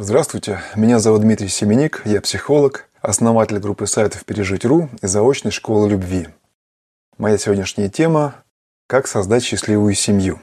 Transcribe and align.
Здравствуйте, 0.00 0.60
меня 0.76 1.00
зовут 1.00 1.22
Дмитрий 1.22 1.48
Семеник, 1.48 2.02
я 2.04 2.20
психолог, 2.20 2.88
основатель 3.02 3.58
группы 3.58 3.88
сайтов 3.88 4.24
«Пережить.ру» 4.24 4.88
и 5.02 5.08
заочной 5.08 5.50
школы 5.50 5.88
любви. 5.88 6.28
Моя 7.16 7.36
сегодняшняя 7.36 7.88
тема– 7.88 8.36
«Как 8.86 9.08
создать 9.08 9.42
счастливую 9.42 9.94
семью». 9.94 10.38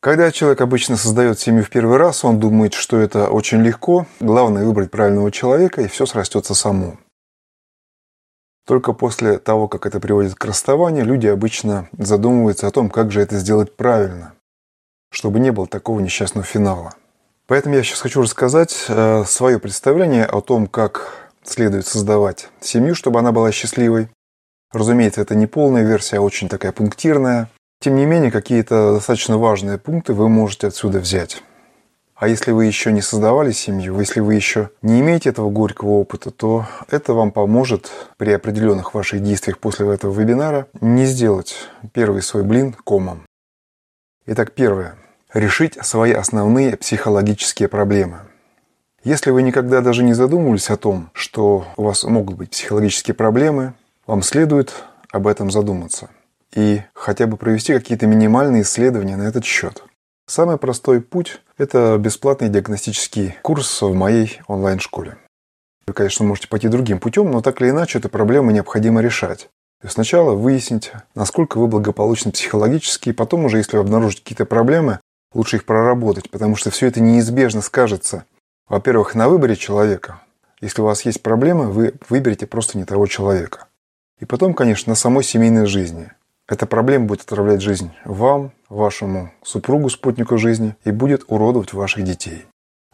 Когда 0.00 0.32
человек 0.32 0.60
обычно 0.62 0.96
создает 0.96 1.38
семью 1.38 1.62
в 1.62 1.70
первый 1.70 1.96
раз, 1.96 2.24
он 2.24 2.40
думает, 2.40 2.74
что 2.74 2.98
это 2.98 3.30
очень 3.30 3.62
легко, 3.62 4.08
главное 4.18 4.64
выбрать 4.64 4.90
правильного 4.90 5.30
человека, 5.30 5.82
и 5.82 5.86
все 5.86 6.04
срастется 6.04 6.56
само. 6.56 6.98
Только 8.66 8.94
после 8.94 9.38
того, 9.38 9.68
как 9.68 9.86
это 9.86 10.00
приводит 10.00 10.34
к 10.34 10.44
расставанию, 10.44 11.04
люди 11.04 11.28
обычно 11.28 11.88
задумываются 11.96 12.66
о 12.66 12.72
том, 12.72 12.90
как 12.90 13.12
же 13.12 13.20
это 13.20 13.38
сделать 13.38 13.76
правильно, 13.76 14.34
чтобы 15.12 15.38
не 15.38 15.52
было 15.52 15.68
такого 15.68 16.00
несчастного 16.00 16.44
финала. 16.44 16.96
Поэтому 17.48 17.76
я 17.76 17.82
сейчас 17.82 18.02
хочу 18.02 18.20
рассказать 18.20 18.84
э, 18.88 19.24
свое 19.24 19.58
представление 19.58 20.26
о 20.26 20.42
том, 20.42 20.66
как 20.66 21.30
следует 21.42 21.86
создавать 21.86 22.50
семью, 22.60 22.94
чтобы 22.94 23.18
она 23.20 23.32
была 23.32 23.52
счастливой. 23.52 24.10
Разумеется, 24.70 25.22
это 25.22 25.34
не 25.34 25.46
полная 25.46 25.82
версия, 25.82 26.18
а 26.18 26.20
очень 26.20 26.50
такая 26.50 26.72
пунктирная. 26.72 27.48
Тем 27.80 27.96
не 27.96 28.04
менее, 28.04 28.30
какие-то 28.30 28.92
достаточно 28.92 29.38
важные 29.38 29.78
пункты 29.78 30.12
вы 30.12 30.28
можете 30.28 30.66
отсюда 30.66 30.98
взять. 30.98 31.42
А 32.16 32.28
если 32.28 32.50
вы 32.50 32.66
еще 32.66 32.92
не 32.92 33.00
создавали 33.00 33.52
семью, 33.52 33.98
если 33.98 34.20
вы 34.20 34.34
еще 34.34 34.68
не 34.82 35.00
имеете 35.00 35.30
этого 35.30 35.48
горького 35.48 35.92
опыта, 35.92 36.30
то 36.30 36.66
это 36.90 37.14
вам 37.14 37.30
поможет 37.30 37.90
при 38.18 38.32
определенных 38.32 38.92
ваших 38.92 39.22
действиях 39.22 39.58
после 39.58 39.90
этого 39.90 40.12
вебинара 40.12 40.66
не 40.82 41.06
сделать 41.06 41.56
первый 41.94 42.20
свой 42.20 42.42
блин 42.42 42.74
комом. 42.84 43.22
Итак, 44.26 44.52
первое. 44.52 44.98
Решить 45.34 45.76
свои 45.84 46.12
основные 46.12 46.76
психологические 46.78 47.68
проблемы. 47.68 48.20
Если 49.04 49.30
вы 49.30 49.42
никогда 49.42 49.82
даже 49.82 50.02
не 50.02 50.14
задумывались 50.14 50.70
о 50.70 50.78
том, 50.78 51.10
что 51.12 51.66
у 51.76 51.82
вас 51.82 52.04
могут 52.04 52.36
быть 52.36 52.50
психологические 52.50 53.14
проблемы, 53.14 53.74
вам 54.06 54.22
следует 54.22 54.72
об 55.12 55.26
этом 55.26 55.50
задуматься 55.50 56.08
и 56.54 56.80
хотя 56.94 57.26
бы 57.26 57.36
провести 57.36 57.74
какие-то 57.74 58.06
минимальные 58.06 58.62
исследования 58.62 59.16
на 59.16 59.24
этот 59.24 59.44
счет. 59.44 59.84
Самый 60.26 60.56
простой 60.56 61.02
путь– 61.02 61.42
это 61.58 61.98
бесплатный 61.98 62.48
диагностический 62.48 63.36
курс 63.42 63.82
в 63.82 63.94
моей 63.94 64.40
онлайн-школе. 64.46 65.18
Вы, 65.86 65.92
конечно, 65.92 66.24
можете 66.24 66.48
пойти 66.48 66.68
другим 66.68 67.00
путем, 67.00 67.30
но 67.30 67.42
так 67.42 67.60
или 67.60 67.68
иначе 67.68 67.98
эту 67.98 68.08
проблему 68.08 68.50
необходимо 68.50 69.02
решать. 69.02 69.48
То 69.80 69.86
есть 69.86 69.94
сначала 69.94 70.34
выясните, 70.34 71.02
насколько 71.14 71.58
вы 71.58 71.66
благополучны 71.66 72.32
психологически, 72.32 73.10
и 73.10 73.12
потом 73.12 73.44
уже, 73.44 73.58
если 73.58 73.76
вы 73.76 73.82
обнаружите 73.82 74.22
какие-то 74.22 74.44
проблемы, 74.44 75.00
лучше 75.32 75.56
их 75.56 75.64
проработать, 75.64 76.30
потому 76.30 76.56
что 76.56 76.70
все 76.70 76.86
это 76.86 77.00
неизбежно 77.00 77.60
скажется, 77.60 78.24
во-первых, 78.68 79.14
на 79.14 79.28
выборе 79.28 79.56
человека. 79.56 80.20
Если 80.60 80.82
у 80.82 80.84
вас 80.84 81.02
есть 81.02 81.22
проблемы, 81.22 81.70
вы 81.70 81.94
выберете 82.08 82.46
просто 82.46 82.76
не 82.78 82.84
того 82.84 83.06
человека. 83.06 83.66
И 84.18 84.24
потом, 84.24 84.54
конечно, 84.54 84.90
на 84.90 84.96
самой 84.96 85.22
семейной 85.22 85.66
жизни. 85.66 86.10
Эта 86.48 86.66
проблема 86.66 87.06
будет 87.06 87.22
отравлять 87.22 87.60
жизнь 87.60 87.92
вам, 88.04 88.52
вашему 88.68 89.32
супругу, 89.42 89.90
спутнику 89.90 90.38
жизни 90.38 90.76
и 90.84 90.90
будет 90.90 91.24
уродовать 91.28 91.72
ваших 91.72 92.04
детей. 92.04 92.46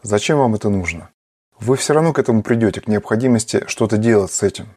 Зачем 0.03 0.37
вам 0.37 0.55
это 0.55 0.69
нужно? 0.69 1.09
Вы 1.59 1.77
все 1.77 1.93
равно 1.93 2.13
к 2.13 2.19
этому 2.19 2.43
придете, 2.43 2.81
к 2.81 2.87
необходимости 2.87 3.63
что-то 3.67 3.97
делать 3.97 4.31
с 4.31 4.43
этим. 4.43 4.67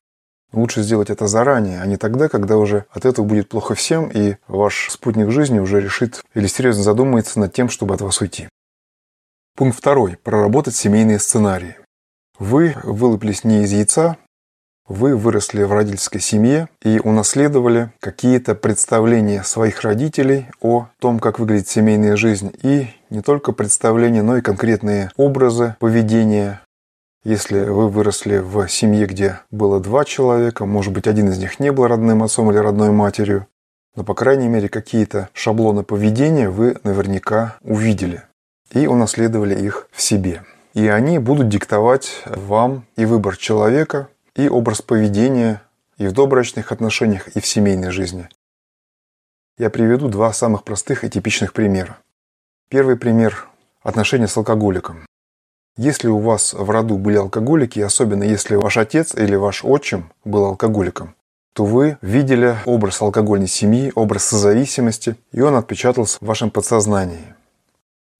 Лучше 0.53 0.83
сделать 0.83 1.11
это 1.11 1.27
заранее, 1.27 1.83
а 1.83 1.87
не 1.87 1.97
тогда, 1.97 2.29
когда 2.29 2.57
уже 2.57 2.87
от 2.91 3.05
этого 3.05 3.25
будет 3.25 3.49
плохо 3.49 3.75
всем, 3.75 4.09
и 4.09 4.37
ваш 4.47 4.89
спутник 4.91 5.31
жизни 5.31 5.59
уже 5.59 5.81
решит 5.81 6.23
или 6.35 6.47
серьезно 6.47 6.83
задумается 6.83 7.39
над 7.39 7.53
тем, 7.53 7.69
чтобы 7.69 7.95
от 7.95 8.01
вас 8.01 8.21
уйти. 8.21 8.49
Пункт 9.57 9.79
второй. 9.79 10.17
Проработать 10.23 10.77
семейные 10.77 11.19
сценарии. 11.19 11.77
Вы 12.39 12.77
вылупились 12.85 13.45
не 13.45 13.65
из 13.65 13.73
яйца, 13.73 14.17
вы 14.89 15.17
выросли 15.17 15.65
в 15.65 15.73
родительской 15.73 16.21
семье 16.21 16.69
и 16.83 16.99
унаследовали 16.99 17.93
какие-то 18.01 18.55
представления 18.55 19.43
своих 19.43 19.83
родителей 19.83 20.47
о 20.63 20.89
том, 20.99 21.19
как 21.19 21.39
выглядит 21.39 21.69
семейная 21.69 22.17
жизнь. 22.17 22.53
И 22.63 22.89
не 23.11 23.21
только 23.21 23.53
представления, 23.53 24.23
но 24.23 24.39
и 24.39 24.41
конкретные 24.41 25.11
образы 25.17 25.77
поведения. 25.79 26.63
Если 27.25 27.61
вы 27.61 27.89
выросли 27.89 28.39
в 28.39 28.69
семье, 28.69 29.07
где 29.07 29.41
было 29.51 29.81
два 29.81 30.05
человека, 30.05 30.67
может 30.67 30.93
быть, 30.93 31.07
один 31.07 31.29
из 31.31 31.39
них 31.39 31.59
не 31.59 31.73
был 31.73 31.87
родным 31.87 32.23
отцом 32.23 32.51
или 32.51 32.59
родной 32.59 32.91
матерью, 32.91 33.47
но, 33.97 34.05
по 34.05 34.15
крайней 34.15 34.47
мере, 34.47 34.69
какие-то 34.69 35.29
шаблоны 35.33 35.83
поведения 35.83 36.49
вы 36.49 36.77
наверняка 36.85 37.57
увидели 37.63 38.23
и 38.73 38.87
унаследовали 38.87 39.59
их 39.59 39.89
в 39.91 40.01
себе. 40.01 40.45
И 40.75 40.87
они 40.87 41.19
будут 41.19 41.49
диктовать 41.49 42.23
вам 42.27 42.87
и 42.95 43.05
выбор 43.05 43.37
человека, 43.37 44.09
и 44.37 44.49
образ 44.49 44.83
поведения 44.83 45.63
и 45.97 46.07
в 46.07 46.13
добрачных 46.13 46.71
отношениях, 46.71 47.27
и 47.29 47.41
в 47.41 47.47
семейной 47.47 47.91
жизни. 47.91 48.29
Я 49.59 49.71
приведу 49.71 50.09
два 50.09 50.33
самых 50.33 50.63
простых 50.63 51.03
и 51.03 51.11
типичных 51.11 51.53
примера. 51.53 51.99
Первый 52.69 52.97
пример– 52.97 53.49
отношения 53.83 54.29
с 54.29 54.37
алкоголиком. 54.37 55.08
Если 55.79 56.09
у 56.09 56.19
вас 56.19 56.55
в 56.55 56.69
роду 56.71 56.99
были 56.99 57.19
алкоголики, 57.19 57.79
особенно 57.79 58.25
если 58.25 58.57
ваш 58.57 58.77
отец 58.79 59.15
или 59.15 59.37
ваш 59.37 59.65
отчим 59.65 60.11
был 60.25 60.45
алкоголиком, 60.47 61.15
то 61.53 61.65
вы 61.65 61.99
видели 62.03 62.57
образ 62.67 63.01
алкогольной 63.01 63.47
семьи, 63.47 63.93
образ 63.95 64.25
созависимости, 64.25 65.15
и 65.31 65.41
он 65.41 65.55
отпечатался 65.55 66.19
в 66.21 66.27
вашем 66.27 66.51
подсознании. 66.51 67.33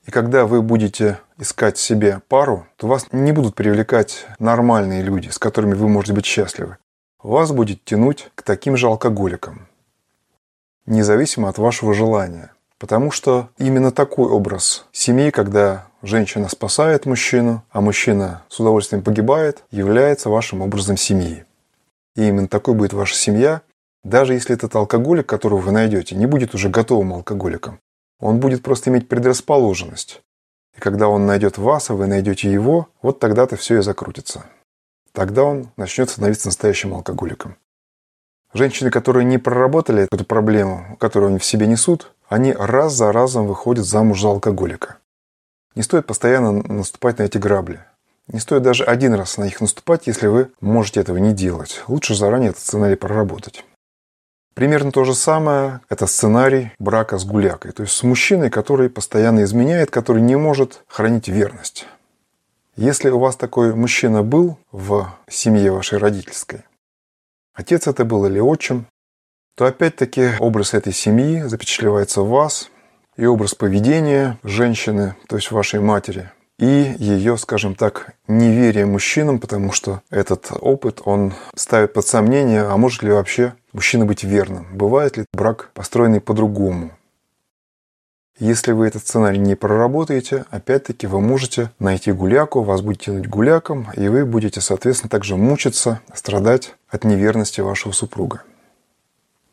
И 0.07 0.13
когда 0.13 0.47
вы 0.47 0.63
будете 0.63 1.19
искать 1.37 1.79
себе 1.79 2.23
пару, 2.29 2.65
то 2.77 2.87
вас 2.87 3.09
не 3.11 3.33
будут 3.33 3.57
привлекать 3.57 4.27
нормальные 4.39 5.03
люди, 5.03 5.29
с 5.29 5.39
которыми 5.41 5.75
вы 5.75 5.89
можете 5.89 6.13
быть 6.13 6.27
счастливы. 6.27 6.77
Вас 7.21 7.51
будет 7.51 7.85
тянуть 7.85 8.31
к 8.37 8.43
таким 8.43 8.77
же 8.77 8.87
алкоголикам, 8.87 9.67
независимо 10.87 11.49
от 11.49 11.59
вашего 11.59 11.93
желания. 11.93 12.53
Потому 12.79 13.11
что 13.11 13.49
именно 13.59 13.91
такой 13.91 14.29
образ 14.29 14.87
семьи, 14.93 15.31
когда 15.31 15.87
женщина 16.03 16.49
спасает 16.49 17.07
мужчину, 17.07 17.65
а 17.71 17.81
мужчина 17.81 18.45
с 18.49 18.61
удовольствием 18.61 19.03
погибает, 19.03 19.65
является 19.71 20.31
вашим 20.31 20.63
образом 20.63 20.97
семьи. 20.97 21.45
И 22.15 22.29
именно 22.29 22.49
такой 22.49 22.75
будет 22.75 22.93
ваша 22.93 23.15
семья, 23.15 23.63
даже 24.05 24.35
если 24.35 24.55
этот 24.55 24.75
алкоголик, 24.77 25.27
которого 25.27 25.59
вы 25.59 25.73
найдете, 25.73 26.15
не 26.15 26.27
будет 26.27 26.55
уже 26.55 26.69
готовым 26.69 27.15
алкоголиком. 27.15 27.81
Он 28.21 28.39
будет 28.39 28.63
просто 28.63 28.91
иметь 28.91 29.09
предрасположенность. 29.09 30.23
И 30.77 30.81
когда 30.81 31.09
он 31.09 31.27
найдет 31.27 31.59
вас, 31.59 31.91
а 31.91 31.95
вы 31.95 32.07
найдете 32.07 32.51
его, 32.51 32.89
вот 33.03 33.19
тогда-то 33.19 33.57
все 33.57 33.79
и 33.79 33.83
закрутится. 33.83 34.47
Тогда 35.13 35.43
он 35.43 35.71
начнет 35.77 36.11
становиться 36.11 36.47
настоящим 36.47 36.95
алкоголиком. 36.95 37.57
Женщины, 38.59 38.91
которые 38.91 39.25
не 39.25 39.39
проработали 39.39 40.09
эту 40.11 40.25
проблему, 40.25 40.97
которую 40.99 41.29
они 41.29 41.39
в 41.39 41.45
себе 41.45 41.69
несут, 41.69 42.11
они 42.29 42.53
раз 42.53 42.93
за 42.93 43.13
разом 43.13 43.47
выходят 43.47 43.87
замуж 43.87 44.21
за 44.21 44.31
алкоголика. 44.31 44.97
Не 45.77 45.85
стоит 45.85 46.07
постоянно 46.07 46.51
наступать 46.51 47.19
на 47.19 47.23
эти 47.23 47.39
грабли. 47.39 47.79
Не 48.27 48.41
стоит 48.41 48.63
даже 48.63 48.83
один 48.83 49.15
раз 49.15 49.39
на 49.39 49.45
них 49.45 49.61
наступать, 49.61 50.09
если 50.09 50.27
вы 50.27 50.51
можете 50.61 50.99
этого 50.99 51.19
не 51.19 51.33
делать. 51.33 51.85
Лучше 51.87 52.17
заранее 52.17 52.51
этот 52.51 52.61
сценарий 52.61 52.97
проработать. 52.97 53.65
Примерно 54.55 54.91
то 54.91 55.05
же 55.05 55.15
самое– 55.15 55.79
это 55.89 56.09
сценарий 56.09 56.73
брака 56.81 57.19
с 57.19 57.25
гулякой, 57.25 57.71
то 57.71 57.85
есть 57.85 57.95
с 57.95 58.03
мужчиной, 58.03 58.51
который 58.51 58.91
постоянно 58.91 59.45
изменяет, 59.45 59.93
который 59.93 60.21
не 60.21 60.35
может 60.35 60.83
хранить 60.89 61.29
верность. 61.29 61.87
Если 62.75 63.09
у 63.09 63.21
вас 63.21 63.37
такой 63.37 63.73
мужчина 63.77 64.25
был 64.25 64.59
в 64.73 65.15
семье 65.29 65.71
вашей 65.71 65.99
родительской, 65.99 66.65
отец 67.59 67.89
это 67.89 68.05
был 68.05 68.25
или 68.25 68.39
отчим, 68.39 68.87
то 69.57 69.67
опять-таки 69.67 70.31
образ 70.39 70.73
этой 70.75 70.93
семьи 70.93 71.43
запечатлевается 71.43 72.23
в 72.23 72.29
вас, 72.29 72.71
и 73.17 73.27
образ 73.27 73.57
поведения 73.57 74.39
женщины, 74.45 75.17
то 75.29 75.35
есть 75.35 75.51
вашей 75.51 75.81
матери, 75.81 76.31
и 76.61 76.95
ее, 76.99 77.37
скажем 77.37 77.75
так, 77.75 78.15
неверие 78.29 78.87
мужчинам, 78.87 79.41
потому 79.41 79.73
что 79.73 80.03
этот 80.09 80.53
опыт, 80.61 81.03
он 81.05 81.35
ставит 81.57 81.93
под 81.93 82.07
сомнение, 82.07 82.63
а 82.63 82.77
может 82.77 83.03
ли 83.03 83.11
вообще 83.11 83.55
мужчина 83.73 84.07
быть 84.07 84.23
верным? 84.23 84.69
Бывает 84.73 85.17
ли 85.17 85.25
брак 85.33 85.71
построенный 85.75 86.21
по-другому? 86.21 86.93
Если 88.39 88.71
вы 88.71 88.87
этот 88.87 89.03
сценарий 89.03 89.39
не 89.39 89.57
проработаете, 89.57 90.45
опять-таки 90.51 91.09
вы 91.09 91.21
можете 91.21 91.73
найти 91.81 92.13
гуляку, 92.13 92.63
вас 92.63 92.83
будет 92.83 93.01
тянуть 93.01 93.29
гуляком, 93.29 93.89
и 93.95 94.07
вы 94.07 94.25
будете, 94.25 94.61
соответственно, 94.61 95.11
также 95.11 95.37
мучиться, 95.37 96.01
страдать 96.15 96.77
от 96.89 97.03
неверности 97.03 97.61
вашего 97.61 97.91
супруга. 97.91 98.43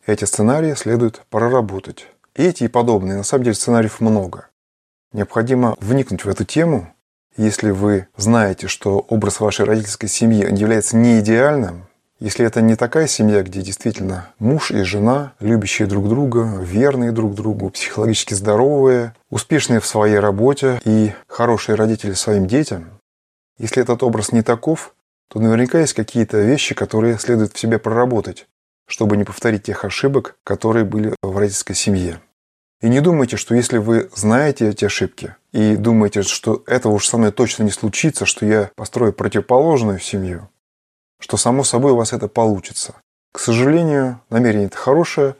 Эти 0.06 0.24
сценарии 0.24 0.74
следует 0.74 1.22
проработать. 1.30 2.06
Эти 2.36 2.64
и 2.64 2.68
подобные, 2.68 3.16
на 3.16 3.24
самом 3.24 3.42
деле, 3.42 3.56
сценариев 3.56 4.00
много. 4.00 4.46
Необходимо 5.12 5.76
вникнуть 5.80 6.24
в 6.24 6.28
эту 6.28 6.44
тему, 6.44 6.94
если 7.36 7.70
вы 7.70 8.06
знаете, 8.16 8.68
что 8.68 9.00
образ 9.08 9.40
вашей 9.40 9.66
родительской 9.66 10.08
семьи 10.08 10.46
является 10.56 10.96
не 10.96 11.18
идеальным, 11.18 11.86
Если 12.18 12.46
это 12.46 12.62
не 12.62 12.76
такая 12.76 13.06
семья, 13.06 13.42
где 13.42 13.60
действительно 13.60 14.30
муж 14.38 14.70
и 14.70 14.82
жена, 14.84 15.34
любящие 15.38 15.86
друг 15.86 16.08
друга, 16.08 16.58
верные 16.62 17.12
друг 17.12 17.34
другу, 17.34 17.68
психологически 17.68 18.32
здоровые, 18.32 19.14
успешные 19.28 19.80
в 19.80 19.86
своей 19.86 20.18
работе 20.18 20.80
и 20.86 21.12
хорошие 21.26 21.76
родители 21.76 22.12
своим 22.14 22.46
детям, 22.46 22.88
если 23.58 23.82
этот 23.82 24.02
образ 24.02 24.32
не 24.32 24.42
таков, 24.42 24.94
то 25.28 25.40
наверняка 25.40 25.80
есть 25.80 25.92
какие-то 25.92 26.40
вещи, 26.40 26.74
которые 26.74 27.18
следует 27.18 27.52
в 27.52 27.58
себе 27.58 27.78
проработать, 27.78 28.46
чтобы 28.86 29.18
не 29.18 29.24
повторить 29.24 29.64
тех 29.64 29.84
ошибок, 29.84 30.36
которые 30.42 30.86
были 30.86 31.14
в 31.22 31.36
родительской 31.36 31.74
семье. 31.74 32.20
И 32.80 32.88
не 32.88 33.00
думайте, 33.00 33.36
что 33.36 33.54
если 33.54 33.76
вы 33.76 34.08
знаете 34.14 34.68
эти 34.68 34.86
ошибки 34.86 35.34
и 35.52 35.76
думаете, 35.76 36.22
что 36.22 36.62
этого 36.66 36.92
уж 36.92 37.08
со 37.08 37.18
мной 37.18 37.32
точно 37.32 37.64
не 37.64 37.70
случится, 37.70 38.24
что 38.24 38.46
я 38.46 38.70
построю 38.74 39.12
противоположную 39.12 39.98
семью, 39.98 40.48
что 41.20 41.36
само 41.36 41.64
собой 41.64 41.92
у 41.92 41.96
вас 41.96 42.12
это 42.12 42.28
получится. 42.28 42.94
К 43.32 43.38
сожалению, 43.38 44.20
намерение 44.30 44.66
это 44.66 44.76
хорошее, 44.76 45.36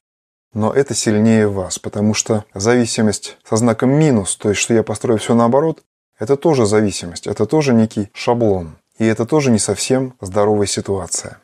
но 0.52 0.72
это 0.72 0.94
сильнее 0.94 1.48
вас, 1.48 1.78
потому 1.78 2.14
что 2.14 2.44
зависимость 2.54 3.36
со 3.44 3.56
знаком 3.56 3.90
минус, 3.90 4.36
то 4.36 4.48
есть 4.50 4.60
что 4.60 4.74
я 4.74 4.82
построю 4.82 5.18
все 5.18 5.34
наоборот, 5.34 5.82
это 6.18 6.36
тоже 6.36 6.66
зависимость, 6.66 7.26
это 7.26 7.46
тоже 7.46 7.74
некий 7.74 8.10
шаблон. 8.14 8.76
И 8.98 9.04
это 9.04 9.26
тоже 9.26 9.50
не 9.50 9.58
совсем 9.58 10.14
здоровая 10.20 10.66
ситуация. 10.66 11.40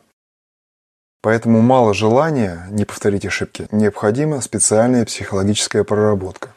Поэтому 1.21 1.61
мало 1.61 1.93
желания 1.93 2.67
не 2.71 2.85
повторить 2.85 3.25
ошибки, 3.25 3.67
необходима 3.71 4.41
специальная 4.41 5.05
психологическая 5.05 5.83
проработка. 5.83 6.53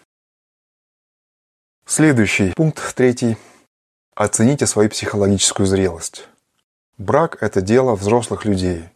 Следующий 1.87 2.53
пункт, 2.57 2.95
третий. 2.97 3.37
Оцените 4.15 4.67
свою 4.67 4.91
психологическую 4.91 5.67
зрелость. 5.67 6.27
Брак– 6.99 7.37
это 7.43 7.61
дело 7.61 7.95
взрослых 7.95 8.47
людей. 8.47 8.89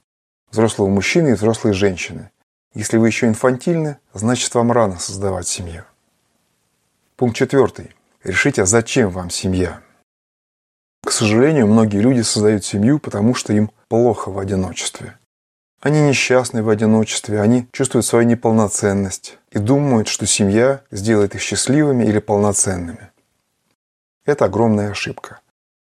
Взрослого 0.50 0.88
мужчины 0.88 1.30
и 1.30 1.34
взрослой 1.34 1.74
женщины. 1.74 2.30
Если 2.72 2.96
вы 2.96 3.08
еще 3.08 3.26
инфантильны, 3.26 3.98
значит 4.14 4.54
вам 4.54 4.72
рано 4.72 4.98
создавать 4.98 5.46
семью. 5.46 5.84
Пункт 7.16 7.36
четвертый. 7.36 7.94
Решите, 8.24 8.64
зачем 8.64 9.10
вам 9.10 9.28
семья. 9.28 9.82
К 11.04 11.10
сожалению, 11.10 11.66
многие 11.66 11.98
люди 11.98 12.22
создают 12.22 12.64
семью, 12.64 12.98
потому 13.00 13.34
что 13.34 13.52
им 13.52 13.70
плохо 13.88 14.30
в 14.30 14.38
одиночестве. 14.38 15.18
Они 15.80 16.00
несчастны 16.00 16.62
в 16.62 16.70
одиночестве, 16.70 17.40
они 17.40 17.68
чувствуют 17.72 18.06
свою 18.06 18.26
неполноценность 18.26 19.38
и 19.50 19.58
думают, 19.58 20.08
что 20.08 20.26
семья 20.26 20.82
сделает 20.90 21.34
их 21.34 21.42
счастливыми 21.42 22.04
или 22.04 22.18
полноценными. 22.18 23.10
Это 24.24 24.46
огромная 24.46 24.90
ошибка. 24.90 25.40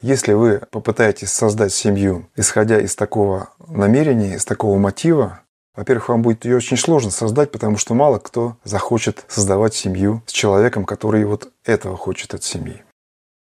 Если 0.00 0.32
вы 0.32 0.60
попытаетесь 0.70 1.30
создать 1.30 1.72
семью, 1.72 2.28
исходя 2.36 2.80
из 2.80 2.94
такого 2.94 3.50
намерения, 3.66 4.34
из 4.34 4.44
такого 4.44 4.78
мотива, 4.78 5.40
во-первых, 5.74 6.08
вам 6.08 6.22
будет 6.22 6.44
ее 6.44 6.56
очень 6.56 6.76
сложно 6.76 7.10
создать, 7.10 7.50
потому 7.50 7.78
что 7.78 7.94
мало 7.94 8.18
кто 8.18 8.56
захочет 8.64 9.24
создавать 9.28 9.74
семью 9.74 10.22
с 10.26 10.32
человеком, 10.32 10.84
который 10.84 11.24
вот 11.24 11.52
этого 11.64 11.96
хочет 11.96 12.34
от 12.34 12.44
семьи. 12.44 12.84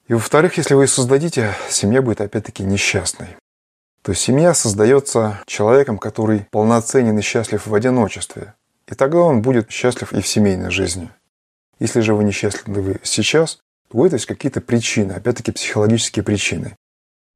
И 0.08 0.14
во-вторых, 0.14 0.58
если 0.58 0.74
вы 0.74 0.84
ее 0.84 0.88
создадите, 0.88 1.54
семья 1.70 2.02
будет 2.02 2.22
опять-таки 2.22 2.64
несчастной. 2.64 3.36
То 4.02 4.12
есть 4.12 4.22
семья 4.22 4.54
создается 4.54 5.42
человеком, 5.46 5.98
который 5.98 6.48
полноценен 6.50 7.20
и 7.20 7.22
счастлив 7.22 7.68
в 7.68 7.76
одиночестве. 7.76 8.54
И 8.88 8.96
тогда 8.96 9.20
он 9.20 9.42
будет 9.42 9.70
счастлив 9.70 10.14
и 10.14 10.22
в 10.22 10.28
семейной 10.28 10.72
жизни. 10.72 11.10
Если 11.80 12.00
же 12.00 12.16
вы 12.16 12.24
несчастливы 12.24 13.02
сейчас, 13.04 13.60
у 13.92 14.06
этого 14.06 14.18
есть 14.18 14.26
какие-то 14.26 14.62
причины, 14.62 15.14
опять-таки 15.14 15.52
психологические 15.52 16.24
причины. 16.24 16.76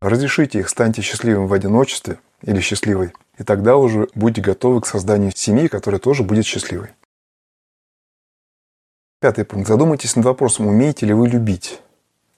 Разрешите 0.02 0.60
их, 0.60 0.70
станьте 0.70 1.02
счастливым 1.02 1.48
в 1.48 1.54
одиночестве 1.54 2.20
или 2.42 2.60
счастливой, 2.60 3.14
и 3.38 3.44
тогда 3.44 3.78
уже 3.78 4.08
будете 4.16 4.42
готовы 4.42 4.82
к 4.82 4.88
созданию 4.88 5.32
семьи, 5.36 5.68
которая 5.68 6.00
тоже 6.00 6.24
будет 6.24 6.46
счастливой. 6.46 6.90
Пятый 9.22 9.46
пункт. 9.46 9.68
Задумайтесь 9.68 10.16
над 10.16 10.26
вопросом, 10.26 10.66
умеете 10.66 11.06
ли 11.06 11.14
вы 11.14 11.30
любить. 11.30 11.80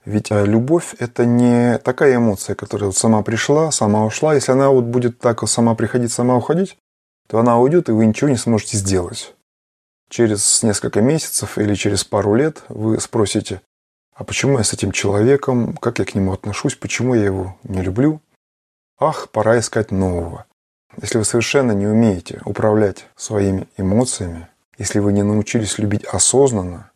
Ведь 0.04 0.34
а, 0.34 0.44
любовь– 0.44 0.96
это 1.00 1.26
не 1.26 1.78
такая 1.78 2.18
эмоция, 2.18 2.56
которая 2.56 2.88
вот 2.88 2.98
сама 2.98 3.22
пришла, 3.22 3.72
сама 3.72 4.06
ушла. 4.06 4.36
Если 4.36 4.52
она 4.52 4.70
вот 4.70 4.84
будет 4.84 5.18
так 5.20 5.48
сама 5.48 5.76
приходить, 5.76 6.12
сама 6.12 6.36
уходить, 6.36 6.78
то 7.28 7.40
она 7.40 7.58
уйдет, 7.58 7.88
и 7.88 7.94
вы 7.94 8.06
ничего 8.06 8.30
не 8.30 8.36
сможете 8.36 8.76
сделать. 8.76 9.34
Через 10.10 10.62
несколько 10.62 11.02
месяцев 11.02 11.58
или 11.58 11.74
через 11.76 12.04
пару 12.04 12.36
лет 12.36 12.64
вы 12.68 13.00
спросите, 13.00 13.62
а 14.16 14.24
почему 14.24 14.60
я 14.60 14.64
с 14.64 14.74
этим 14.74 14.92
человеком, 14.92 15.76
как 15.78 16.00
я 16.00 16.06
к 16.06 16.14
нему 16.14 16.34
отношусь, 16.34 16.76
почему 16.76 17.16
я 17.16 17.26
его 17.26 17.58
не 17.64 17.82
люблю? 17.82 18.22
Ах, 19.00 19.30
пора 19.30 19.60
искать 19.60 19.92
нового. 19.92 20.46
Если 21.02 21.18
вы 21.18 21.26
совершенно 21.26 21.72
не 21.72 21.88
умеете 21.88 22.40
управлять 22.46 23.08
своими 23.16 23.68
эмоциями, 23.78 24.48
если 24.78 25.00
вы 25.00 25.14
не 25.14 25.24
научились 25.24 25.80
любить 25.80 26.06
осознанно, 26.06 26.92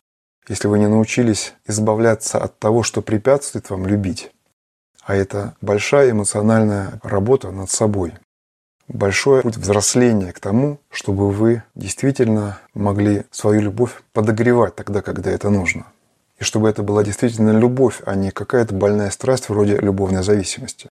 если 0.48 0.68
вы 0.68 0.78
не 0.78 0.86
научились 0.86 1.54
избавляться 1.66 2.38
от 2.38 2.58
того, 2.58 2.82
что 2.84 3.02
препятствует 3.02 3.68
вам 3.70 3.86
любить, 3.86 4.30
а 5.02 5.16
это 5.16 5.56
большая 5.60 6.12
эмоциональная 6.12 7.00
работа 7.02 7.50
над 7.50 7.70
собой, 7.70 8.14
большой 8.86 9.42
путь 9.42 9.56
взросления 9.56 10.32
к 10.32 10.38
тому, 10.38 10.78
чтобы 10.90 11.32
вы 11.32 11.64
действительно 11.74 12.60
могли 12.74 13.24
свою 13.32 13.60
любовь 13.60 14.02
подогревать 14.12 14.76
тогда, 14.76 15.02
когда 15.02 15.32
это 15.32 15.50
нужно– 15.50 15.86
и 16.38 16.44
чтобы 16.44 16.68
это 16.68 16.82
была 16.82 17.04
действительно 17.04 17.50
любовь, 17.50 18.00
а 18.06 18.14
не 18.14 18.30
какая-то 18.30 18.74
больная 18.74 19.10
страсть 19.10 19.48
вроде 19.48 19.76
любовной 19.76 20.22
зависимости. 20.22 20.88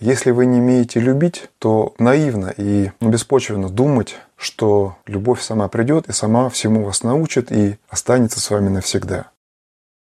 Если 0.00 0.32
вы 0.32 0.46
не 0.46 0.58
умеете 0.58 0.98
любить, 0.98 1.48
то 1.58 1.94
наивно 1.98 2.52
и 2.56 2.90
беспочвенно 3.00 3.68
думать, 3.68 4.16
что 4.36 4.96
любовь 5.06 5.40
сама 5.40 5.68
придет 5.68 6.08
и 6.08 6.12
сама 6.12 6.48
всему 6.48 6.84
вас 6.84 7.04
научит 7.04 7.52
и 7.52 7.78
останется 7.88 8.40
с 8.40 8.50
вами 8.50 8.68
навсегда. 8.68 9.30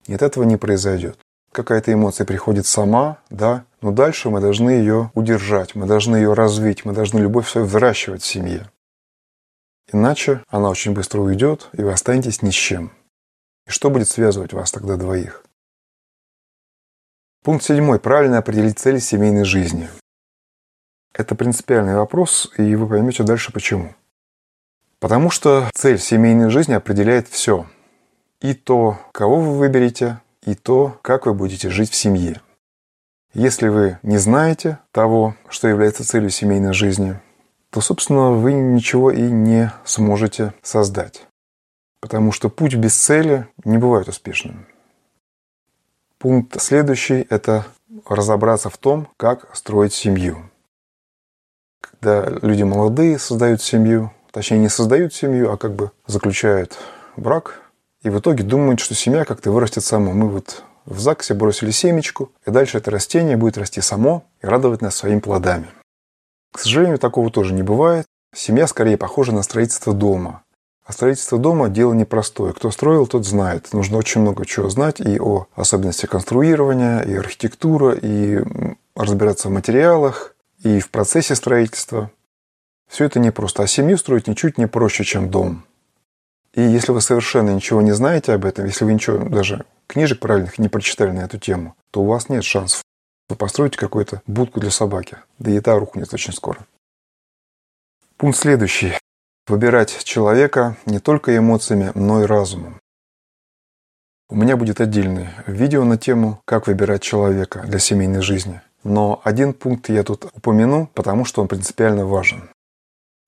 Нет, 0.07 0.21
этого 0.21 0.45
не 0.45 0.55
произойдет. 0.55 1.17
Какая-то 1.51 1.91
эмоция 1.91 2.25
приходит 2.25 2.65
сама, 2.65 3.17
да, 3.29 3.65
но 3.81 3.91
дальше 3.91 4.29
мы 4.29 4.39
должны 4.39 4.69
ее 4.69 5.11
удержать, 5.13 5.75
мы 5.75 5.85
должны 5.85 6.15
ее 6.15 6.33
развить, 6.33 6.85
мы 6.85 6.93
должны 6.93 7.19
любовь 7.19 7.49
свою 7.49 7.67
выращивать 7.67 8.23
в 8.23 8.25
семье. 8.25 8.69
Иначе 9.91 10.43
она 10.47 10.69
очень 10.69 10.93
быстро 10.93 11.19
уйдет, 11.19 11.69
и 11.73 11.81
вы 11.81 11.91
останетесь 11.91 12.41
ни 12.41 12.49
с 12.51 12.55
чем. 12.55 12.91
И 13.67 13.71
что 13.71 13.89
будет 13.89 14.07
связывать 14.07 14.53
вас 14.53 14.71
тогда 14.71 14.97
двоих? 14.97 15.43
Пункт 17.43 17.65
седьмой. 17.65 17.99
Правильно 17.99 18.37
определить 18.37 18.79
цели 18.79 18.99
семейной 18.99 19.43
жизни. 19.43 19.89
Это 21.13 21.35
принципиальный 21.35 21.95
вопрос, 21.95 22.51
и 22.57 22.75
вы 22.75 22.87
поймете 22.87 23.23
дальше 23.23 23.51
почему. 23.51 23.93
Потому 24.99 25.29
что 25.29 25.69
цель 25.73 25.99
семейной 25.99 26.49
жизни 26.49 26.73
определяет 26.73 27.27
все. 27.27 27.67
И 28.39 28.53
то, 28.53 28.97
кого 29.11 29.41
вы 29.41 29.57
выберете, 29.57 30.21
и 30.45 30.55
то, 30.55 30.97
как 31.01 31.25
вы 31.25 31.33
будете 31.33 31.69
жить 31.69 31.91
в 31.91 31.95
семье. 31.95 32.41
Если 33.33 33.67
вы 33.67 33.99
не 34.03 34.17
знаете 34.17 34.79
того, 34.91 35.35
что 35.49 35.67
является 35.67 36.05
целью 36.05 36.29
семейной 36.29 36.73
жизни, 36.73 37.19
то, 37.71 37.81
собственно, 37.81 38.31
вы 38.31 38.53
ничего 38.53 39.11
и 39.11 39.21
не 39.21 39.71
сможете 39.85 40.53
создать. 40.61 41.27
Потому 42.03 42.33
что 42.33 42.49
путь 42.49 42.75
без 42.75 42.95
цели 42.95 43.47
не 43.63 43.77
бывает 43.77 44.09
успешным. 44.09 44.67
Пункт 46.17 46.59
следующий– 46.59 47.25
это 47.29 47.65
разобраться 48.05 48.69
в 48.69 48.77
том, 48.77 49.07
как 49.15 49.55
строить 49.55 49.93
семью. 49.93 50.49
Когда 51.79 52.25
люди 52.41 52.63
молодые 52.63 53.17
создают 53.19 53.61
семью, 53.61 54.11
точнее 54.31 54.57
не 54.57 54.67
создают 54.67 55.13
семью, 55.13 55.49
а 55.49 55.55
как 55.55 55.75
бы 55.75 55.91
заключают 56.05 56.77
брак, 57.15 57.61
и 58.01 58.09
в 58.09 58.19
итоге 58.19 58.43
думают, 58.43 58.81
что 58.81 58.95
семья 58.95 59.23
как-то 59.23 59.51
вырастет 59.51 59.85
сама. 59.85 60.11
Мы 60.11 60.27
вот 60.27 60.61
в 60.83 60.99
ЗАГСе 60.99 61.35
бросили 61.35 61.71
семечку, 61.71 62.33
и 62.45 62.51
дальше 62.51 62.79
это 62.79 62.91
растение 62.91 63.37
будет 63.37 63.57
расти 63.57 63.79
само 63.79 64.25
и 64.41 64.45
радовать 64.45 64.81
нас 64.81 64.97
своими 64.97 65.21
плодами. 65.21 65.69
К 66.51 66.59
сожалению, 66.59 66.99
такого 66.99 67.31
тоже 67.31 67.53
не 67.53 67.63
бывает. 67.63 68.05
Семья 68.35 68.67
скорее 68.67 68.97
похожа 68.97 69.31
на 69.31 69.41
строительство 69.41 69.93
дома. 69.93 70.42
А 70.85 70.91
строительство 70.91 71.37
дома– 71.37 71.69
дело 71.69 71.93
непростое. 71.93 72.53
Кто 72.53 72.69
строил, 72.69 73.07
тот 73.07 73.25
знает. 73.25 73.71
Нужно 73.71 73.97
очень 73.97 74.21
много 74.21 74.45
чего 74.45 74.69
знать 74.69 74.99
и 74.99 75.19
о 75.19 75.47
особенностях 75.55 76.09
конструирования, 76.09 77.01
и 77.01 77.15
архитектура, 77.15 77.93
и 77.93 78.43
разбираться 78.95 79.47
в 79.47 79.51
материалах, 79.51 80.35
и 80.61 80.79
в 80.79 80.89
процессе 80.89 81.35
строительства. 81.35 82.11
Все 82.89 83.05
это 83.05 83.19
непросто. 83.19 83.63
А 83.63 83.67
семью 83.67 83.97
строить 83.97 84.27
ничуть 84.27 84.57
не 84.57 84.67
проще, 84.67 85.05
чем 85.05 85.29
дом. 85.29 85.63
И 86.53 86.61
если 86.61 86.91
вы 86.91 87.01
совершенно 87.01 87.51
ничего 87.51 87.81
не 87.81 87.93
знаете 87.93 88.33
об 88.33 88.45
этом, 88.45 88.65
если 88.65 88.83
вы 88.83 88.93
ничего, 88.93 89.17
даже 89.17 89.65
книжек 89.87 90.19
правильных 90.19 90.59
не 90.59 90.67
прочитали 90.67 91.11
на 91.11 91.21
эту 91.21 91.39
тему, 91.39 91.75
то 91.91 92.01
у 92.01 92.05
вас 92.05 92.29
нет 92.29 92.43
шансов. 92.43 92.83
Вы 93.29 93.37
построите 93.37 93.77
какую-то 93.77 94.21
будку 94.27 94.59
для 94.59 94.69
собаки. 94.69 95.17
Да 95.39 95.49
и 95.49 95.59
та 95.61 95.79
рухнет 95.79 96.13
очень 96.13 96.33
скоро. 96.33 96.59
Пункт 98.17 98.37
следующий 98.37 98.93
выбирать 99.47 100.03
человека 100.03 100.77
не 100.85 100.99
только 100.99 101.37
эмоциями, 101.37 101.91
но 101.95 102.23
и 102.23 102.25
разумом. 102.25 102.79
У 104.29 104.35
меня 104.35 104.57
будет 104.57 104.81
отдельное 104.81 105.33
видео 105.45 105.83
на 105.83 105.97
тему 105.97 106.41
«Как 106.45 106.67
выбирать 106.67 107.01
человека 107.01 107.63
для 107.67 107.79
семейной 107.79 108.21
жизни». 108.21 108.61
Но 108.83 109.21
один 109.23 109.53
пункт 109.53 109.89
я 109.89 110.03
тут 110.03 110.25
упомяну, 110.33 110.89
потому 110.93 111.23
что 111.23 111.41
он 111.41 111.47
принципиально 111.47 112.05
важен. 112.05 112.49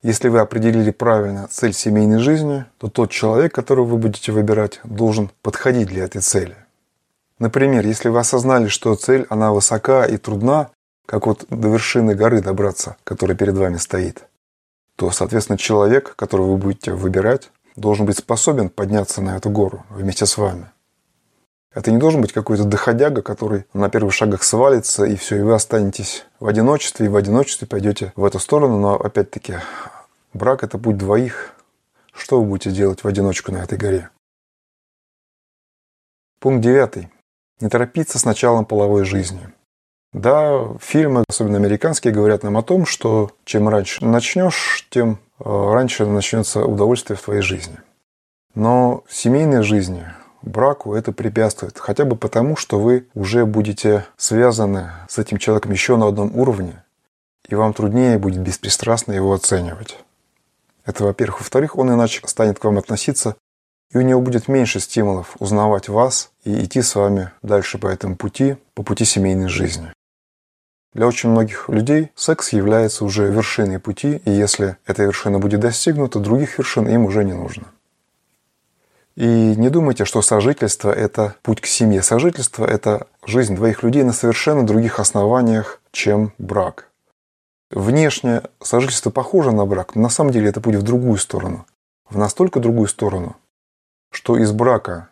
Если 0.02 0.30
вы 0.30 0.40
определили 0.40 0.92
правильно 0.92 1.48
цель 1.48 1.74
семейной 1.74 2.20
жизни, 2.20 2.66
то 2.78 2.90
тот 2.90 3.10
человек, 3.12 3.54
которого 3.54 3.86
вы 3.86 3.98
будете 3.98 4.32
выбирать, 4.32 4.80
должен 4.84 5.32
подходить 5.42 5.88
для 5.88 6.04
этой 6.04 6.22
цели. 6.22 6.56
Например, 7.40 7.86
если 7.86 8.10
вы 8.10 8.20
осознали, 8.20 8.68
что 8.68 8.96
цель, 8.96 9.26
она 9.30 9.52
высока 9.52 10.06
и 10.06 10.18
трудна, 10.18 10.70
как 11.06 11.26
вот 11.28 11.46
до 11.50 11.70
вершины 11.70 12.16
горы 12.16 12.42
добраться, 12.42 12.98
которая 13.04 13.36
перед 13.36 13.56
вами 13.56 13.78
стоит, 13.78 14.26
то, 14.96 15.12
соответственно, 15.12 15.58
человек, 15.58 16.16
которого 16.16 16.52
вы 16.52 16.58
будете 16.58 16.94
выбирать, 16.94 17.52
должен 17.76 18.06
быть 18.06 18.18
способен 18.18 18.70
подняться 18.70 19.22
на 19.22 19.36
эту 19.36 19.50
гору 19.50 19.86
вместе 19.90 20.26
с 20.26 20.38
вами. 20.38 20.72
Это 21.74 21.92
не 21.92 21.98
должен 21.98 22.22
быть 22.22 22.32
какой-то 22.32 22.64
доходяга, 22.64 23.22
который 23.22 23.66
на 23.74 23.90
первых 23.90 24.14
шагах 24.14 24.44
свалится, 24.44 25.04
и 25.04 25.18
все, 25.18 25.38
и 25.38 25.42
вы 25.42 25.54
останетесь 25.54 26.26
в 26.40 26.48
одиночестве, 26.48 27.08
и 27.08 27.10
в 27.10 27.18
одиночестве 27.18 27.68
пойдете 27.68 28.14
в 28.16 28.24
эту 28.24 28.40
сторону. 28.40 28.80
Но 28.80 28.96
опять-таки, 28.96 29.56
брак– 30.34 30.64
это 30.64 30.78
путь 30.78 30.98
двоих. 30.98 31.54
Что 32.14 32.40
вы 32.40 32.48
будете 32.48 32.72
делать 32.72 33.04
в 33.04 33.08
одиночку 33.08 33.52
на 33.52 33.58
этой 33.58 33.78
горе? 33.78 34.10
Пункт 36.40 36.64
девятый. 36.64 37.12
Не 37.60 37.68
торопиться 37.68 38.20
с 38.20 38.24
началом 38.24 38.64
половой 38.64 39.04
жизни. 39.04 39.50
Да, 40.16 40.70
фильмы, 40.80 41.26
особенно 41.28 41.58
американские, 41.58 42.14
говорят 42.14 42.42
нам 42.42 42.56
о 42.56 42.64
том, 42.64 42.86
что 42.86 43.32
чем 43.44 43.68
раньше 43.68 44.06
начнешь, 44.06 44.88
тем 44.90 45.20
э, 45.40 45.44
раньше 45.44 46.06
начнется 46.06 46.64
удовольствие 46.64 47.18
в 47.18 47.22
твоей 47.22 47.42
жизни. 47.42 47.76
Но 48.54 49.04
семейной 49.10 49.62
жизни, 49.62 50.06
браку 50.42 50.96
это 50.96 51.12
препятствует. 51.12 51.78
Хотя 51.78 52.06
бы 52.06 52.16
потому, 52.16 52.56
что 52.56 52.80
вы 52.80 53.08
уже 53.14 53.46
будете 53.46 54.06
связаны 54.16 54.90
с 55.10 55.18
этим 55.18 55.38
человеком 55.38 55.74
еще 55.74 55.98
на 55.98 56.08
одном 56.08 56.34
уровне, 56.34 56.82
и 57.50 57.56
вам 57.56 57.74
труднее 57.74 58.18
будет 58.18 58.40
беспристрастно 58.40 59.12
его 59.12 59.34
оценивать. 59.34 59.98
Это, 60.86 61.04
во-первых. 61.04 61.42
Во-вторых, 61.42 61.78
он 61.78 61.94
иначе 61.94 62.22
станет 62.26 62.58
к 62.58 62.64
вам 62.64 62.78
относиться, 62.78 63.36
и 63.92 63.98
у 63.98 64.02
него 64.02 64.22
будет 64.22 64.48
меньше 64.48 64.80
стимулов 64.80 65.36
узнавать 65.40 65.90
вас 65.90 66.32
и 66.46 66.64
идти 66.64 66.82
с 66.82 66.96
вами 66.96 67.32
дальше 67.42 67.78
по 67.78 67.88
этому 67.88 68.16
пути, 68.16 68.56
по 68.76 68.82
пути 68.82 69.04
семейной 69.04 69.50
жизни. 69.50 69.92
Для 70.96 71.08
очень 71.08 71.30
многих 71.30 71.68
людей 71.68 72.12
секс 72.16 72.54
является 72.54 73.04
уже 73.04 73.30
вершиной 73.30 73.80
пути, 73.80 74.22
и 74.24 74.32
если 74.32 74.78
эта 74.86 75.04
вершина 75.04 75.40
будет 75.40 75.60
достигнута, 75.60 76.20
других 76.20 76.58
вершин 76.58 76.88
им 76.88 77.04
уже 77.04 77.26
не 77.26 77.34
нужно. 77.34 77.66
И 79.18 79.26
не 79.26 79.70
думайте, 79.70 80.06
что 80.06 80.22
сожительство– 80.22 80.90
это 80.96 81.36
путь 81.42 81.60
к 81.60 81.66
семье. 81.66 82.02
Сожительство– 82.02 82.66
это 82.66 83.08
жизнь 83.26 83.58
двоих 83.58 83.84
людей 83.84 84.04
на 84.04 84.14
совершенно 84.14 84.66
других 84.66 85.02
основаниях, 85.02 85.82
чем 85.92 86.32
брак. 86.38 86.88
Внешне 87.72 88.44
сожительство 88.64 89.10
похоже 89.10 89.52
на 89.52 89.66
брак, 89.66 89.96
но 89.96 90.04
на 90.04 90.10
самом 90.10 90.32
деле 90.32 90.48
это 90.48 90.62
путь 90.62 90.76
в 90.76 90.82
другую 90.82 91.18
сторону. 91.18 91.66
В 92.10 92.18
настолько 92.18 92.62
другую 92.62 92.88
сторону, 92.88 93.36
что 94.12 94.38
из 94.38 94.54
брака, 94.54 95.10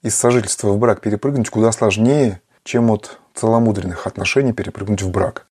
из 0.00 0.14
сожительства 0.14 0.68
в 0.68 0.78
брак 0.78 1.00
перепрыгнуть 1.00 1.50
куда 1.50 1.72
сложнее, 1.72 2.40
чем 2.62 2.92
от 2.92 3.18
целомудренных 3.34 4.06
отношений 4.06 4.52
перепрыгнуть 4.52 5.02
в 5.02 5.10
брак. 5.10 5.46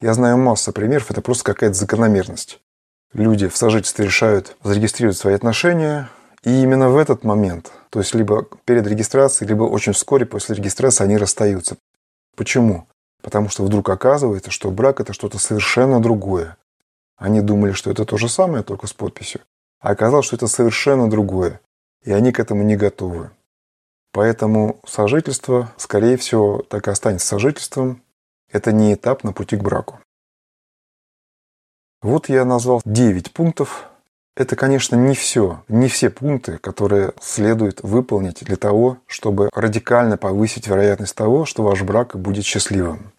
Я 0.00 0.14
знаю 0.14 0.38
массу 0.38 0.72
примеров, 0.72 1.10
это 1.10 1.20
просто 1.20 1.44
какая-то 1.44 1.74
закономерность. 1.74 2.60
Люди 3.12 3.48
в 3.48 3.56
сожительстве 3.56 4.04
решают 4.04 4.56
зарегистрировать 4.62 5.16
свои 5.16 5.34
отношения, 5.34 6.08
и 6.44 6.62
именно 6.62 6.88
в 6.88 6.96
этот 6.96 7.24
момент, 7.24 7.72
то 7.90 7.98
есть 7.98 8.14
либо 8.14 8.46
перед 8.64 8.86
регистрацией, 8.86 9.48
либо 9.48 9.64
очень 9.64 9.92
вскоре 9.92 10.24
после 10.24 10.54
регистрации 10.54 11.04
они 11.04 11.16
расстаются. 11.16 11.76
Почему? 12.36 12.86
Потому 13.22 13.48
что 13.48 13.64
вдруг 13.64 13.88
оказывается, 13.88 14.50
что 14.50 14.70
брак– 14.70 15.00
это 15.00 15.12
что-то 15.12 15.38
совершенно 15.38 16.00
другое. 16.00 16.56
Они 17.16 17.40
думали, 17.40 17.72
что 17.72 17.90
это 17.90 18.04
то 18.04 18.16
же 18.16 18.28
самое, 18.28 18.62
только 18.62 18.86
с 18.86 18.92
подписью. 18.92 19.40
А 19.80 19.90
оказалось, 19.90 20.26
что 20.26 20.36
это 20.36 20.46
совершенно 20.46 21.10
другое. 21.10 21.60
И 22.04 22.12
они 22.12 22.30
к 22.30 22.38
этому 22.38 22.62
не 22.62 22.76
готовы. 22.76 23.30
Поэтому 24.18 24.80
сожительство, 24.84 25.72
скорее 25.76 26.16
всего, 26.16 26.62
так 26.68 26.88
и 26.88 26.90
останется 26.90 27.28
сожительством. 27.28 28.02
Это 28.50 28.72
не 28.72 28.94
этап 28.94 29.22
на 29.22 29.32
пути 29.32 29.56
к 29.56 29.62
браку. 29.62 30.00
Вот 32.02 32.28
я 32.28 32.44
назвал 32.44 32.82
9 32.84 33.32
пунктов. 33.32 33.88
Это, 34.34 34.56
конечно, 34.56 34.96
не 34.96 35.14
все, 35.14 35.62
не 35.68 35.86
все 35.86 36.10
пункты, 36.10 36.58
которые 36.58 37.12
следует 37.20 37.84
выполнить 37.84 38.40
для 38.40 38.56
того, 38.56 38.98
чтобы 39.06 39.50
радикально 39.54 40.16
повысить 40.16 40.66
вероятность 40.66 41.14
того, 41.14 41.44
что 41.44 41.62
ваш 41.62 41.82
брак 41.82 42.16
будет 42.16 42.44
счастливым. 42.44 43.12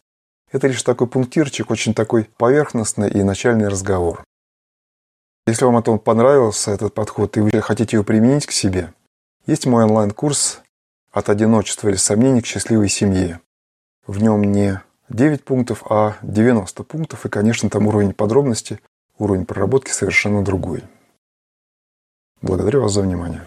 Это 0.52 0.68
лишь 0.68 0.84
такой 0.84 1.08
пунктирчик, 1.08 1.72
очень 1.72 1.94
такой 1.94 2.26
поверхностный 2.36 3.10
и 3.10 3.24
начальный 3.24 3.70
разговор. 3.70 4.26
Если 5.48 5.64
вам 5.64 5.78
это 5.78 5.96
понравился, 5.96 6.72
этот 6.72 6.94
подход, 6.94 7.38
и 7.38 7.40
вы 7.40 7.62
хотите 7.62 7.96
его 7.96 8.04
применить 8.04 8.46
к 8.46 8.52
себе, 8.52 8.94
есть 9.46 9.66
мой 9.66 9.86
онлайн-курс 9.86 10.62
от 11.12 11.30
одиночества 11.30 11.90
или 11.90 11.96
сомнений 11.96 12.42
к 12.42 12.46
счастливой 12.46 12.90
семье. 12.90 13.40
В 14.06 14.22
нем 14.22 14.44
не 14.44 14.82
9 15.10 15.44
пунктов, 15.44 15.84
а 15.90 16.18
90 16.22 16.84
пунктов, 16.84 17.26
и, 17.26 17.30
конечно, 17.30 17.70
там 17.70 17.88
уровень 17.88 18.14
подробности, 18.14 18.80
уровень 19.18 19.46
проработки 19.46 19.92
совершенно 19.92 20.44
другой. 20.44 20.84
Благодарю 22.42 22.82
вас 22.82 22.94
за 22.94 23.02
внимание. 23.02 23.44